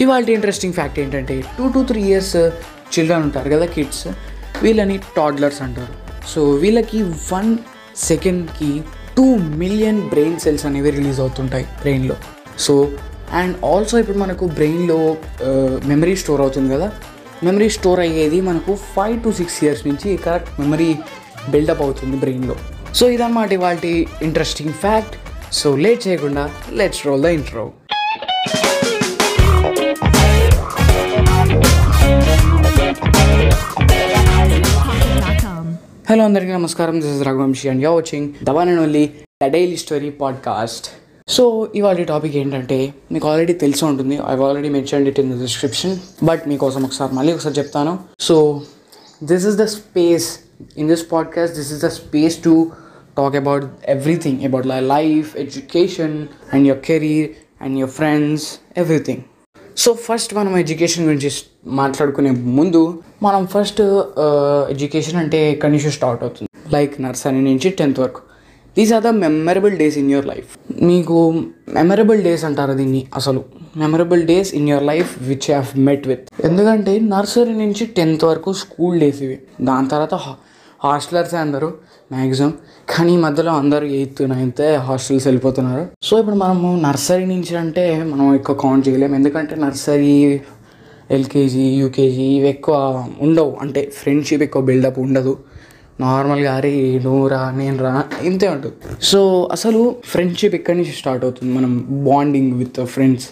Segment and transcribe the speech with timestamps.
[0.00, 2.36] ఇవాళ interesting fact ఏంటంటే two to three years
[2.94, 4.08] children ఉంటారు కదా కిడ్స్
[4.62, 5.92] వీళ్ళని టాడ్లర్స్ అంటారు.
[6.28, 7.58] సో వీళ్ళకి వన్
[7.96, 8.82] సెకండ్కి
[9.16, 12.16] టూ మిలియన్ బ్రెయిన్ సెల్స్ అనేవి రిలీజ్ అవుతుంటాయి బ్రెయిన్లో
[12.58, 12.92] సో
[13.32, 15.16] అండ్ ఆల్సో ఇప్పుడు మనకు బ్రెయిన్లో
[15.86, 16.92] మెమరీ స్టోర్ అవుతుంది కదా
[17.44, 20.96] మెమరీ స్టోర్ అయ్యేది మనకు ఫైవ్ టు సిక్స్ ఇయర్స్ నుంచి కరెక్ట్ మెమరీ
[21.50, 22.56] బిల్డప్ అవుతుంది బ్రెయిన్లో
[22.94, 23.76] సో ఇదన్నమాట ఇవాళ
[24.22, 25.16] ఇంట్రెస్టింగ్ ఫ్యాక్ట్
[25.52, 27.72] సో లేట్ చేయకుండా let's roll the intro
[36.10, 37.00] hello అందరికీ నమస్కారం.
[37.00, 39.10] This is Raghuvamshi and you watching the and only
[39.44, 40.90] the daily story podcast
[41.28, 44.14] so ఇవాళ topic ఏంటంటే మీకు ఆల్రెడీ తెలిసి ఉంటుంది.
[44.14, 47.98] I already mention it in the description but మీకోసం ఒకసారి మళ్ళీ ఒకసారి చెప్తాను.
[48.20, 48.62] So
[49.24, 50.38] this is the space
[50.76, 52.70] in this podcast this is the space to
[53.16, 57.30] talk about everything about లై life education and your career
[57.62, 59.20] and your friends everything
[59.76, 61.30] so first మనం education గురించి
[61.66, 63.80] మాట్లాడుకునే ముందు మనం ఫస్ట్
[64.70, 66.48] ఎడ్యుకేషన్ uh, అంటే ఎక్కడి నుంచి start అవుతుంది?
[66.72, 68.20] లైక్ నర్సరీ నుంచి టెన్త్ వరకు.
[68.76, 71.30] These are the memorable days in your life మీకు
[71.68, 73.44] మెమరబుల్ డేస్ అంటారు దీన్ని అసలు.
[73.76, 79.00] Memorable days in your life which have met with ఎందుకంటే నర్సరీ నుంచి టెన్త్ వరకు స్కూల్
[79.00, 79.38] డేస్ ఇవి.
[79.60, 80.14] దాని తర్వాత
[80.84, 81.72] హాస్టలర్సే అందరూ?
[82.12, 82.52] మ్యాక్సిమం
[82.92, 85.88] కానీ ఈ మధ్యలో అందరూ ఎయిత్ నైన్త్ హాస్టల్స్ వెళ్ళిపోతున్నారు.
[86.02, 89.14] సో ఇప్పుడు మనము నర్సరీ నుంచి అంటే మనం ఎక్కువ కౌంట్ చేయలేము.
[89.14, 90.40] ఎందుకంటే నర్సరీ
[91.10, 92.76] ఎల్కేజీ యూకేజీ ఇవి ఎక్కువ
[93.20, 93.56] ఉండవు.
[93.60, 95.38] అంటే ఫ్రెండ్షిప్ ఎక్కువ బిల్డప్ ఉండదు.
[96.00, 98.74] నార్మల్గా అరే నువ్వు రా నేను రా ఇంతే ఉంటుంది.
[99.02, 101.52] సో అసలు ఫ్రెండ్షిప్ ఎక్కడి నుంచి స్టార్ట్ అవుతుంది?
[101.54, 103.28] మనం బాండింగ్ విత్ ఫ్రెండ్స్.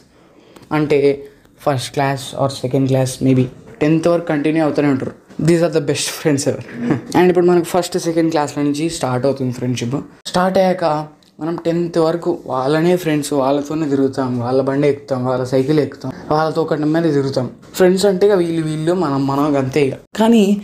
[0.73, 1.25] అంటే
[1.67, 3.47] first class or second class maybe
[3.81, 5.28] tenth వరకు కంటిన్యూ అవుతూనే ఉంటారు.
[5.47, 6.67] These are the best friends ever
[7.17, 10.85] and ఇప్పుడు మనకు ఫస్ట్ సెకండ్ క్లాస్లో నుంచి స్టార్ట్ అవుతుంది ఫ్రెండ్షిప్ స్టార్ట్ అయ్యాక
[11.41, 14.39] మనం టెన్త్ వరకు వాళ్ళనే ఫ్రెండ్స్ వాళ్ళతోనే తిరుగుతాం.
[14.39, 17.51] వాళ్ళ బండి ఎక్కుతాం వాళ్ళ సైకిల్ ఎక్కుతాం వాళ్ళతో ఒకటి మీద తిరుగుతాం.
[17.75, 19.95] ఫ్రెండ్స్ అంటే ఇక వీళ్ళు వీళ్ళు మనం మనం అంతే ఇక.
[20.21, 20.63] కానీ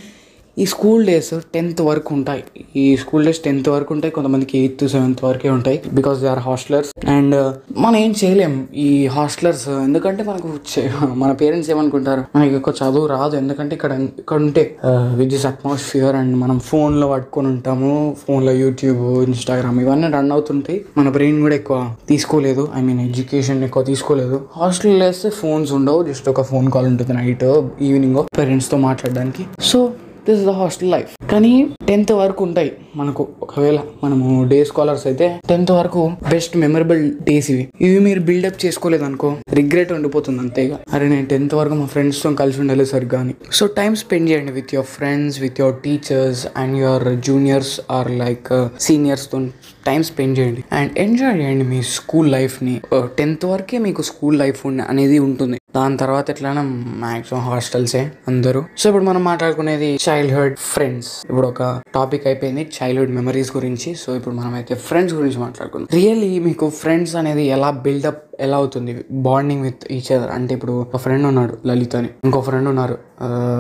[0.58, 2.44] ఈ స్కూల్ డేస్ టెన్త్ వరకు ఉంటాయి.
[2.76, 4.12] ఈ స్కూల్ డేస్ టెన్త్ వరకు ఉంటాయి.
[4.12, 5.82] కొంతమందికి ఎయిత్ సెవెంత్ వరకే ఉంటాయి.
[5.92, 11.70] Because they are hostellers and మనం ఏం చేయలేం ఈ హాస్టలర్స్ ఎందుకంటే మనకు చే- మన పేరెంట్స్
[11.70, 12.24] ఏమనుకుంటారు?
[12.36, 13.36] మనకి ఎక్కువ చదువు రాదు.
[13.36, 14.76] ఎందుకంటే ఇక్కడ ఇక్కడ ఉంటే
[15.16, 18.16] విత్ దిస్ అట్మాస్ఫియర్ అండ్ మనం ఫోన్లో పట్టుకొని ఉంటాము.
[18.28, 20.84] ఫోన్లో యూట్యూబ్ ఇన్స్టాగ్రామ్ ఇవన్నీ రన్ అవుతుంటాయి.
[20.98, 22.68] మన బ్రెయిన్ కూడా ఎక్కువ తీసుకోలేదు.
[22.74, 24.44] ఐ మీన్ ఎడ్యుకేషన్ ఎక్కువ తీసుకోలేదు.
[24.56, 26.02] హాస్టల్ వేస్తే ఫోన్స్ ఉండవు.
[26.02, 29.44] జస్ట్ ఒక ఫోన్ కాల్ ఉంటుంది నైట్ ఈవినింగ్ పేరెంట్స్తో మాట్లాడడానికి.
[29.60, 29.92] So
[30.26, 31.52] this is the hostel life కానీ
[31.88, 32.70] టెన్త్ వరకు ఉంటాయి
[33.00, 33.22] మనకు.
[33.44, 36.02] ఒకవేళ మనము డే స్కాలర్స్ అయితే టెన్త్ వరకు
[36.34, 37.64] బెస్ట్ మెమరబుల్ డేస్ ఇవి.
[37.86, 39.30] ఇవి మీరు బిల్డప్ చేసుకోలేదు అనుకో
[39.60, 43.92] రిగ్రెట్ ఉండిపోతుంది అంతేగా అరే నేను టెన్త్ వరకు మా ఫ్రెండ్స్తో కలిసి ఉండాలి సరిగ్గా అని సో టైం
[44.02, 48.50] స్పెండ్ చేయండి with your friends with your teachers and your juniors or like
[48.86, 49.40] సీనియర్స్తో
[49.88, 50.62] time spend చేయండి.
[50.78, 52.76] అండ్ ఎంజాయ్ చేయండి మీ స్కూల్ లైఫ్ని
[53.18, 54.62] టెన్త్ వరకే మీకు స్కూల్ లైఫ్
[54.92, 55.58] అనేది ఉంటుంది.
[55.76, 56.62] దాని తర్వాత ఎట్లైనా
[57.04, 58.64] మాక్సిమం హాస్టల్సే అందరూ.
[58.78, 63.94] సో ఇప్పుడు మనం మాట్లాడుకునేది చైల్డ్హుడ్ ఫ్రెండ్స్ ఇప్పుడు ఒక టాపిక్ అయిపోయింది చైల్డ్హుడ్ మెమరీస్ గురించి.
[63.94, 65.88] సో ఇప్పుడు మనం అయితే ఫ్రెండ్స్ గురించి మాట్లాడుకుందాం.
[65.92, 69.04] రియల్లీ మీకు ఫ్రెండ్స్ అనేది ఎలా బిల్డప్ ఎలా అవుతుంది?
[69.10, 72.98] బాండింగ్ విత్ ఈచ్ అదర్ అంటే ఇప్పుడు ఒక ఫ్రెండ్ ఉన్నాడు లలిత్ అని ఇంకో ఫ్రెండ్ ఉన్నారు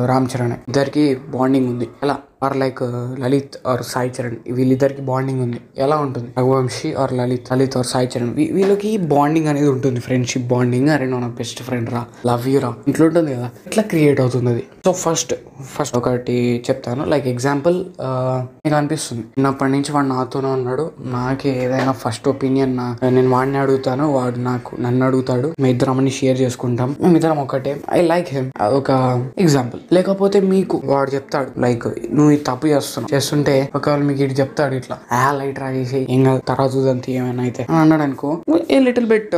[0.06, 0.42] రామ్ చరణ్.
[0.42, 1.88] అని ఇద్దరికి బాండింగ్ ఉంది.
[2.02, 2.16] ఎలా?
[2.44, 2.82] Or like
[3.22, 5.60] Lalit or Sai Charan వీళ్ళిద్దరికి బాండింగ్ ఉంది.
[5.78, 6.28] ఎలా ఉంటుంది?
[6.38, 10.00] రఘువంశీ ఆర్ లలిత్ లలిత్ ఆర్ సాయి చరణ్ వీళ్ళకి బాండింగ్ అనేది ఉంటుంది.
[10.00, 12.02] ఫ్రెండ్షిప్ బాండింగ్ అరే నా బెస్ట్ ఫ్రెండ్ రా.
[12.26, 12.74] లవ్ యూ రా.
[12.88, 13.50] ఇట్లా ఉంటుంది కదా.
[13.66, 15.34] ఇట్లా క్రియేట్ అవుతుంది అది సో ఫస్ట్
[15.74, 16.36] ఫస్ట్ ఒకటి
[16.70, 17.02] చెప్తాను.
[17.04, 19.22] లైక్ ఎగ్జాంపుల్ uh, మీకు అనిపిస్తుంది.
[19.36, 20.90] చిన్నప్పటి నుంచి వాడు నాతోనే ఉన్నాడు.
[21.16, 24.04] నాకు ఏదైనా ఫస్ట్ ఒపీనియన్ నా నేను వాడిని అడుగుతాను.
[24.12, 25.50] వాడు నాకు నన్ను అడుగుతాడు.
[25.60, 26.96] మీ ఇద్దరం షేర్ చేసుకుంటాం.
[27.00, 27.72] మేమిద్దరం ఒకటే.
[27.92, 28.50] ఐ లైక్ హిమ్
[28.80, 28.90] ఒక
[29.38, 31.60] ఎగ్జాంపుల్ లేకపోతే మీకు వాడు చెప్తాడు.
[31.60, 36.24] లైక్ నువ్వు మీరు తప్పు చేస్తున్నావు చేస్తుంటే ఒకవేళ మీకు ఇటు చెప్తాడు ఇట్లా ఆ లైట్ రాసేసి ఏం
[36.24, 37.62] కాదు తర్వాత చూదంత ఏమైనా అయితే.
[37.68, 38.30] అని అన్నాడు అనుకో
[38.70, 39.34] a little bit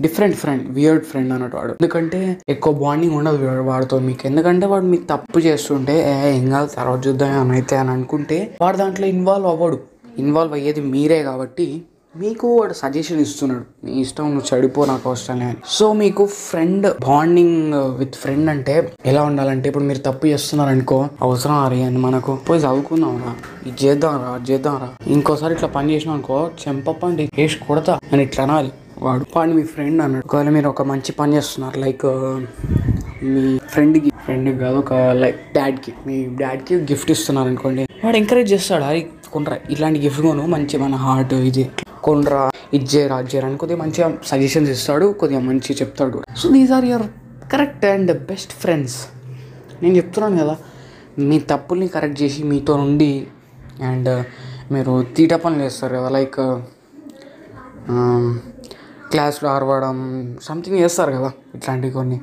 [0.00, 1.72] different friend weird friend అన్నట్టు వాడు.
[1.72, 4.22] ఎందుకంటే ఎక్కువ బాండింగ్ ఉండదు వాడితో మీకు.
[4.26, 8.76] ఎందుకంటే వాడు మీకు తప్పు చేస్తుంటే "ఏ, ఏం కాదు తర్వాత చూద్దాం అని అయితే అని అనుకుంటే వాడు
[8.76, 9.78] దాంట్లో ఇన్వాల్వ్ అవ్వడు.
[10.18, 11.66] ఇన్వాల్వ్ అయ్యేది మీరే కాబట్టి
[12.14, 13.64] మీకు వాడు సజెషన్ ఇస్తున్నాడు.
[13.84, 19.22] నీ ఇష్టం నువ్వు చెడిపో నాకు అవసరం లేదు సో మీకు ఫ్రెండ్ బాండింగ్ విత్ ఫ్రెండ్ అంటే ఎలా
[19.22, 22.36] ఉండాలంటే ఇప్పుడు మీరు తప్పు చేస్తున్నారు అనుకో అవసరం అరే అని మనకు.
[22.48, 23.34] పోయి చదువుకుందాం రా.
[23.66, 24.88] ఇది చేద్దాం రా చేద్దాం రా.
[25.06, 28.72] ఇంకోసారి ఇట్లా పని చేసినాం అనుకో చెంపండి వేసి కొడతా అని ఇట్లా అనాలి.
[29.02, 30.26] వాడు వాడు మీ ఫ్రెండ్ అన్నాడు.
[30.26, 32.06] ఒకవేళ మీరు ఒక మంచి పని చేస్తున్నారు లైక్
[33.22, 38.84] మీ ఫ్రెండ్కి ఫ్రెండ్కి కాదు ఒక లైక్ డాడ్కి మీ డాడ్కి గిఫ్ట్ ఇస్తున్నారు అనుకోండి వాడు ఎంకరేజ్ చేస్తాడు
[38.84, 41.70] అరే కొనరా ఇలాంటి గిఫ్ట్ కొను మంచి మన హార్ట్ ఇది.
[42.08, 42.42] కొనరా
[42.76, 47.06] ఇజ్జే చేయరా అని కొద్దిగా మంచిగా సజెషన్స్ ఇస్తాడు కొద్దిగా మంచిగా చెప్తాడు so these are your
[47.52, 48.98] correct and best friends
[49.82, 50.56] నేను చెప్తున్నాను కదా
[51.28, 53.12] మీ తప్పుల్ని కరెక్ట్ చేసి మీతో నుండి
[53.88, 54.22] అండ్ uh,
[54.72, 56.38] మీరు తీట పనులు చేస్తారు కదా లైక్
[59.12, 59.96] క్లాస్లో ఆడవడం
[60.42, 62.18] సంథింగ్ చేస్తారు కదా ఇట్లాంటివి కొన్ని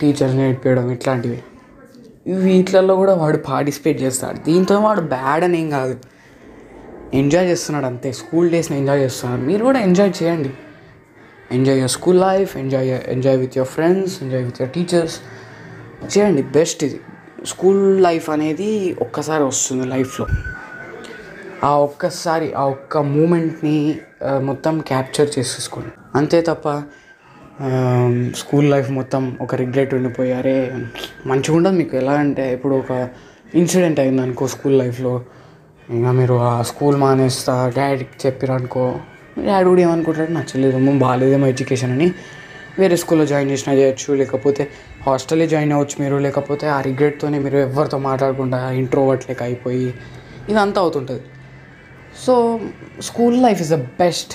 [0.00, 1.38] టీచర్స్ నేర్పించడం ఇట్లాంటివి.
[2.44, 4.38] వీటిలలో కూడా వాడు పార్టిసిపేట్ చేస్తాడు.
[4.46, 5.96] దీంతో వాడు బ్యాడ్ అని ఏం కాదు.
[7.14, 8.12] ఎంజాయ్ చేస్తున్నాడు అంతే.
[8.12, 9.40] స్కూల్ డేస్ని ఎంజాయ్ చేస్తున్నాడు.
[9.40, 10.50] మీరు కూడా ఎంజాయ్ చేయండి.
[11.52, 15.16] Enjoy your school life enjoy enjoy with your friends enjoy with your teachers
[16.16, 16.42] చేయండి.
[16.42, 17.00] బెస్ట్ ఇది.
[17.46, 20.26] స్కూల్ లైఫ్ అనేది ఒక్కసారి వస్తుంది లైఫ్లో
[21.64, 23.98] ఆ ఒక్కసారి ఆ ఒక్క మూమెంట్ని
[24.38, 25.92] మొత్తం క్యాప్చర్ చేసేసుకోండి.
[26.14, 26.68] అంతే తప్ప
[28.36, 30.56] స్కూల్ లైఫ్ మొత్తం ఒక రిగ్రెట్ ఉండిపోయి అరే
[31.26, 31.96] మంచిగా ఉండదు మీకు.
[31.96, 33.08] ఎలా అంటే ఇప్పుడు ఒక
[33.54, 35.22] ఇన్సిడెంట్ అయింది అనుకో స్కూల్ లైఫ్లో
[35.90, 39.00] ఇంకా మీరు ఆ స్కూల్ మానేస్తా డాడీకి చెప్పారు అనుకో.
[39.46, 40.30] డాడీ కూడా ఏమనుకుంటాడు?
[40.30, 42.14] నచ్చలేదేమో బాగాలేదేమో ఎడ్యుకేషన్ అని.
[42.78, 44.68] వేరే స్కూల్లో జాయిన్ చేసినా చేయొచ్చు లేకపోతే
[45.06, 49.94] హాస్టల్లో జాయిన్ అవ్వచ్చు మీరు లేకపోతే ఆ రిగ్రెట్తోనే మీరు ఎవరితో మాట్లాడకుండా ఇంట్రోవర్ట్ లెక్క అయిపోయి
[50.48, 51.22] ఇదంతా అవుతుంటుంది.
[52.26, 52.60] So
[53.00, 54.34] school life is the best.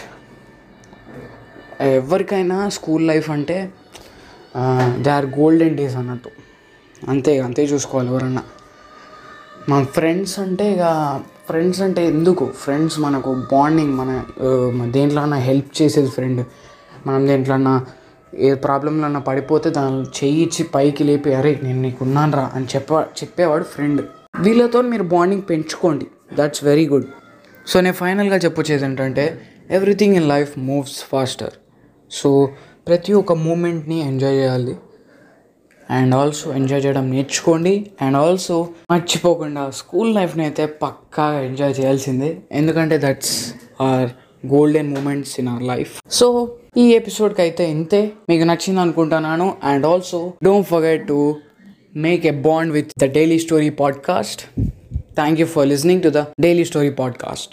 [1.82, 3.70] ఎవరికైనా స్కూల్ లైఫ్ అంటే
[4.98, 6.30] దే ఆర్ గోల్డెన్ డేస్ అన్నట్టు.
[7.08, 8.44] అంతే అంతే చూసుకోవాలి ఎవరన్నా.
[9.70, 10.84] మా ఫ్రెండ్స్ అంటే ఇక
[11.48, 12.46] ఫ్రెండ్స్ అంటే ఎందుకు?
[12.64, 14.12] ఫ్రెండ్స్ మనకు బాండింగ్ మన
[14.98, 16.42] దేంట్లో అన్నా హెల్ప్ చేసేది ఫ్రెండ్
[17.08, 17.74] మనం దేంట్లోన్నా
[18.48, 22.92] ఏ ప్రాబ్లంలో అన్నా పడిపోతే దాని చెయ్యి ఇచ్చి పైకి లేపి అరే నేను నీకు ఉన్నానరా అని చెప్ప
[23.20, 24.02] చెప్పేవాడు ఫ్రెండ్
[24.42, 26.06] వీళ్ళతో మీరు బాండింగ్ పెంచుకోండి.
[26.40, 27.08] దట్స్ వెరీ గుడ్
[27.68, 29.26] సో నేను ఫైనల్గా చెప్పొచ్చేది ఏంటంటే
[29.78, 31.56] everything in life moves faster
[32.12, 32.30] so
[32.88, 34.74] ప్రతి ఒక్క మూమెంట్ని ఎంజాయ్ చేయాలి.
[35.92, 37.92] అండ్ ఆల్సో ఎంజాయ్ చేయడం నేర్చుకోండి.
[38.02, 42.38] అండ్ ఆల్సో మర్చిపోకుండా స్కూల్ లైఫ్ని అయితే పక్కా ఎంజాయ్ చేయాల్సిందే.
[42.52, 44.10] ఎందుకంటే that's are
[44.48, 46.02] golden moments in our life.
[46.12, 48.12] So ఈ ఎపిసోడ్కి అయితే ఇంతే.
[48.30, 49.58] మీకు నచ్చింది అనుకుంటున్నాను.
[49.64, 51.36] And also don't forget to
[51.96, 54.42] make a bond with the daily story podcast.
[55.16, 57.50] Thank you for listening to the daily story podcast.